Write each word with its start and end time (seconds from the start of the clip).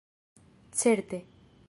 certe 0.79 1.21